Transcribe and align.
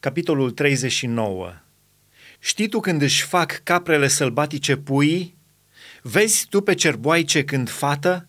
Capitolul 0.00 0.50
39 0.50 1.54
Știi 2.38 2.68
tu 2.68 2.80
când 2.80 3.02
își 3.02 3.22
fac 3.22 3.60
caprele 3.62 4.08
sălbatice 4.08 4.76
puii? 4.76 5.36
Vezi 6.02 6.46
tu 6.48 6.60
pe 6.60 6.74
cerboaice 6.74 7.44
când 7.44 7.70
fată? 7.70 8.28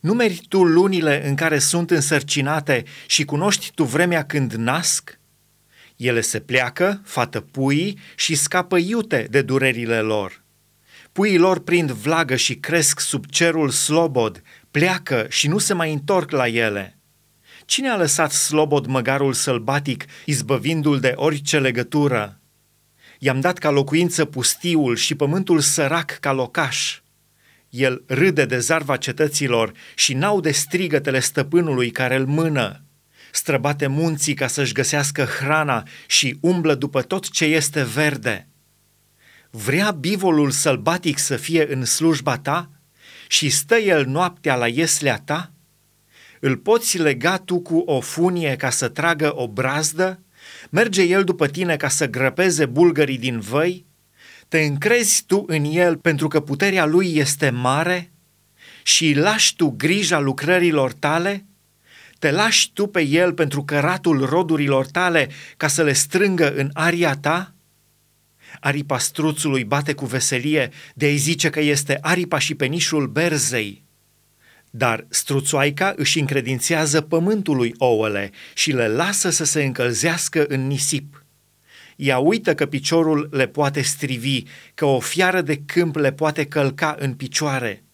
Numeri 0.00 0.40
tu 0.48 0.64
lunile 0.64 1.28
în 1.28 1.34
care 1.34 1.58
sunt 1.58 1.90
însărcinate 1.90 2.84
și 3.06 3.24
cunoști 3.24 3.72
tu 3.74 3.84
vremea 3.84 4.24
când 4.24 4.52
nasc? 4.52 5.18
Ele 5.96 6.20
se 6.20 6.40
pleacă, 6.40 7.00
fată 7.04 7.40
puii, 7.40 7.98
și 8.16 8.34
scapă 8.34 8.76
iute 8.76 9.26
de 9.30 9.42
durerile 9.42 10.00
lor. 10.00 10.42
Puii 11.12 11.38
lor 11.38 11.58
prind 11.58 11.90
vlagă 11.90 12.36
și 12.36 12.54
cresc 12.54 13.00
sub 13.00 13.26
cerul 13.26 13.70
slobod, 13.70 14.42
pleacă 14.70 15.26
și 15.28 15.48
nu 15.48 15.58
se 15.58 15.74
mai 15.74 15.92
întorc 15.92 16.30
la 16.30 16.48
ele. 16.48 16.96
Cine 17.66 17.88
a 17.88 17.96
lăsat 17.96 18.32
slobod 18.32 18.86
măgarul 18.86 19.32
sălbatic, 19.32 20.04
izbăvindu-l 20.24 21.00
de 21.00 21.12
orice 21.16 21.58
legătură? 21.58 22.40
I-am 23.18 23.40
dat 23.40 23.58
ca 23.58 23.70
locuință 23.70 24.24
pustiul 24.24 24.96
și 24.96 25.14
pământul 25.14 25.60
sărac 25.60 26.10
ca 26.20 26.32
locaș. 26.32 27.00
El 27.68 28.02
râde 28.06 28.44
de 28.44 28.58
zarva 28.58 28.96
cetăților 28.96 29.72
și 29.94 30.14
n-aude 30.14 30.50
strigătele 30.50 31.20
stăpânului 31.20 31.90
care 31.90 32.16
îl 32.16 32.26
mână. 32.26 32.84
Străbate 33.32 33.86
munții 33.86 34.34
ca 34.34 34.46
să-și 34.46 34.72
găsească 34.72 35.24
hrana 35.24 35.86
și 36.06 36.38
umblă 36.40 36.74
după 36.74 37.02
tot 37.02 37.30
ce 37.30 37.44
este 37.44 37.82
verde. 37.82 38.48
Vrea 39.50 39.90
bivolul 39.90 40.50
sălbatic 40.50 41.18
să 41.18 41.36
fie 41.36 41.72
în 41.72 41.84
slujba 41.84 42.38
ta 42.38 42.70
și 43.28 43.48
stă 43.48 43.76
el 43.76 44.06
noaptea 44.06 44.56
la 44.56 44.68
ieslea 44.68 45.18
ta? 45.24 45.51
Îl 46.44 46.56
poți 46.56 46.98
lega 46.98 47.38
tu 47.38 47.60
cu 47.60 47.78
o 47.78 48.00
funie 48.00 48.56
ca 48.56 48.70
să 48.70 48.88
tragă 48.88 49.32
o 49.36 49.48
brazdă? 49.48 50.20
Merge 50.70 51.02
el 51.02 51.24
după 51.24 51.46
tine 51.46 51.76
ca 51.76 51.88
să 51.88 52.08
grăpeze 52.08 52.66
bulgării 52.66 53.18
din 53.18 53.40
văi? 53.40 53.86
Te 54.48 54.60
încrezi 54.60 55.24
tu 55.26 55.44
în 55.46 55.64
el 55.64 55.96
pentru 55.96 56.28
că 56.28 56.40
puterea 56.40 56.84
lui 56.84 57.16
este 57.16 57.50
mare? 57.50 58.12
Și 58.82 59.14
lași 59.14 59.56
tu 59.56 59.68
grija 59.68 60.18
lucrărilor 60.18 60.92
tale? 60.92 61.46
Te 62.18 62.30
lași 62.30 62.72
tu 62.72 62.86
pe 62.86 63.06
el 63.06 63.32
pentru 63.32 63.64
căratul 63.64 64.24
rodurilor 64.24 64.86
tale 64.86 65.28
ca 65.56 65.68
să 65.68 65.82
le 65.82 65.92
strângă 65.92 66.54
în 66.54 66.70
aria 66.72 67.16
ta? 67.16 67.54
Aripa 68.60 68.98
struțului 68.98 69.64
bate 69.64 69.92
cu 69.92 70.06
veselie 70.06 70.70
de 70.94 71.06
a 71.06 71.14
zice 71.14 71.50
că 71.50 71.60
este 71.60 71.98
aripa 72.00 72.38
și 72.38 72.54
penișul 72.54 73.06
berzei. 73.06 73.81
Dar 74.74 75.06
struțoaica 75.08 75.92
își 75.96 76.18
încredințează 76.18 77.00
pământului 77.00 77.74
ouăle 77.78 78.30
și 78.54 78.72
le 78.72 78.88
lasă 78.88 79.30
să 79.30 79.44
se 79.44 79.62
încălzească 79.62 80.44
în 80.48 80.66
nisip. 80.66 81.24
Ea 81.96 82.18
uită 82.18 82.54
că 82.54 82.66
piciorul 82.66 83.28
le 83.32 83.46
poate 83.46 83.82
strivi, 83.82 84.42
că 84.74 84.84
o 84.84 85.00
fiară 85.00 85.40
de 85.40 85.62
câmp 85.66 85.96
le 85.96 86.12
poate 86.12 86.46
călca 86.46 86.96
în 86.98 87.14
picioare. 87.14 87.84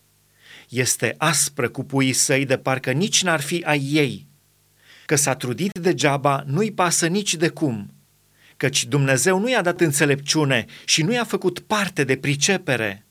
Este 0.68 1.14
aspră 1.18 1.68
cu 1.68 1.84
puii 1.84 2.12
săi 2.12 2.44
de 2.44 2.56
parcă 2.56 2.90
nici 2.90 3.22
n-ar 3.22 3.40
fi 3.40 3.62
ai 3.66 3.88
ei. 3.92 4.26
Că 5.06 5.16
s-a 5.16 5.34
trudit 5.34 5.78
degeaba, 5.78 6.42
nu-i 6.46 6.72
pasă 6.72 7.06
nici 7.06 7.34
de 7.34 7.48
cum, 7.48 7.94
căci 8.56 8.84
Dumnezeu 8.84 9.38
nu 9.38 9.50
i-a 9.50 9.62
dat 9.62 9.80
înțelepciune 9.80 10.66
și 10.84 11.02
nu 11.02 11.12
i-a 11.12 11.24
făcut 11.24 11.58
parte 11.58 12.04
de 12.04 12.16
pricepere. 12.16 13.06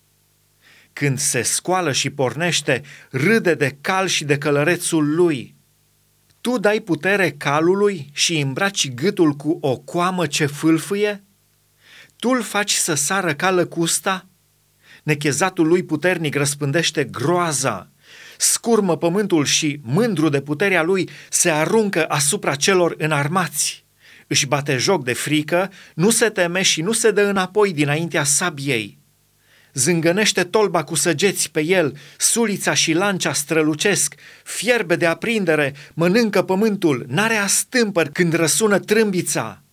Când 0.98 1.20
se 1.20 1.42
scoală 1.42 1.92
și 1.92 2.10
pornește, 2.10 2.82
râde 3.10 3.54
de 3.54 3.78
cal 3.82 4.08
și 4.08 4.24
de 4.24 4.38
călărețul 4.38 5.16
lui. 5.16 5.56
Tu 6.42 6.58
dai 6.58 6.80
putere 6.80 7.32
calului 7.32 8.10
și 8.12 8.40
îmbraci 8.40 8.94
gâtul 8.94 9.32
cu 9.32 9.58
o 9.62 9.78
coamă 9.78 10.28
ce 10.28 10.46
fâlfâie? 10.46 11.24
Tu 12.16 12.30
îl 12.30 12.42
faci 12.42 12.74
să 12.74 12.94
sară 12.94 13.34
ca 13.34 13.52
lăcusta? 13.52 14.26
Nechezatul 15.04 15.68
lui 15.68 15.84
puternic 15.84 16.36
răspândește 16.36 17.04
groaza, 17.04 17.90
scurmă 18.38 18.98
pământul 18.98 19.46
și, 19.46 19.80
mândru 19.84 20.30
de 20.30 20.42
puterea 20.42 20.84
lui, 20.84 21.10
se 21.30 21.50
aruncă 21.50 22.06
asupra 22.06 22.56
celor 22.56 22.96
înarmați. 22.98 23.86
Își 24.28 24.46
bate 24.46 24.78
joc 24.78 25.04
de 25.04 25.14
frică, 25.14 25.72
nu 25.96 26.10
se 26.10 26.30
teme 26.30 26.62
și 26.62 26.82
nu 26.82 26.92
se 26.92 27.12
dă 27.12 27.22
înapoi 27.22 27.74
dinaintea 27.74 28.24
sabiei 28.24 28.98
zângănește 29.78 30.44
tolba 30.44 30.84
cu 30.84 30.96
săgeți 30.96 31.52
pe 31.52 31.62
el, 31.62 31.98
sulița 32.18 32.74
și 32.74 32.94
lancea 32.94 33.34
strălucesc, 33.34 34.16
fierbe 34.44 34.96
de 34.96 35.06
aprindere, 35.06 35.74
mănâncă 35.94 36.42
pământul, 36.42 37.06
n-are 37.08 37.36
astâmpări 37.36 38.12
când 38.12 38.34
răsună 38.34 38.80
trâmbița. 38.80 39.64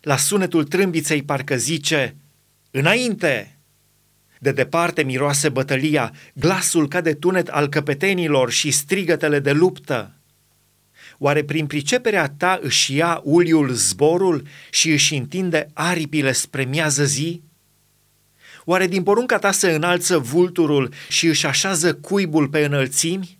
La 0.00 0.16
sunetul 0.16 0.64
trâmbiței 0.64 1.22
parcă 1.22 1.56
zice, 1.56 2.16
înainte! 2.70 3.58
De 4.38 4.52
departe 4.52 5.02
miroase 5.02 5.48
bătălia, 5.48 6.12
glasul 6.34 6.88
ca 6.88 7.00
de 7.00 7.14
tunet 7.14 7.48
al 7.48 7.68
căpetenilor 7.68 8.50
și 8.50 8.70
strigătele 8.70 9.38
de 9.38 9.52
luptă. 9.52 10.14
Oare 11.18 11.44
prin 11.44 11.66
priceperea 11.66 12.28
ta 12.36 12.58
își 12.62 12.96
ia 12.96 13.20
uliul 13.24 13.70
zborul 13.70 14.46
și 14.70 14.90
își 14.90 15.14
întinde 15.14 15.68
aripile 15.72 16.32
spre 16.32 16.64
miază 16.64 17.04
zi? 17.04 17.42
Oare 18.64 18.86
din 18.86 19.02
porunca 19.02 19.38
ta 19.38 19.50
se 19.50 19.70
înalță 19.70 20.18
vulturul 20.18 20.92
și 21.08 21.26
își 21.26 21.46
așează 21.46 21.94
cuibul 21.94 22.48
pe 22.48 22.64
înălțimi? 22.64 23.38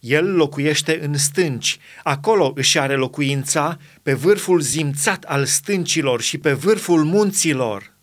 El 0.00 0.34
locuiește 0.34 1.04
în 1.04 1.16
stânci, 1.16 1.78
acolo 2.02 2.52
își 2.54 2.78
are 2.78 2.94
locuința, 2.94 3.78
pe 4.02 4.14
vârful 4.14 4.60
zimțat 4.60 5.24
al 5.24 5.44
stâncilor 5.44 6.20
și 6.20 6.38
pe 6.38 6.52
vârful 6.52 7.04
munților. 7.04 7.94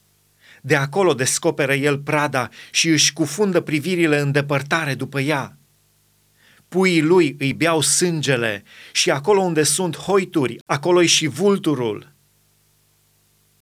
De 0.61 0.75
acolo 0.75 1.13
descoperă 1.13 1.73
el 1.73 1.97
prada 1.97 2.49
și 2.71 2.89
își 2.89 3.13
cufundă 3.13 3.59
privirile 3.59 4.19
în 4.19 4.31
depărtare 4.31 4.93
după 4.93 5.19
ea. 5.19 5.57
Puii 6.67 7.01
lui 7.01 7.35
îi 7.39 7.53
beau 7.53 7.81
sângele 7.81 8.63
și 8.91 9.11
acolo 9.11 9.41
unde 9.41 9.63
sunt 9.63 9.97
hoituri, 9.97 10.57
acolo 10.65 11.01
și 11.01 11.27
vulturul– 11.27 12.07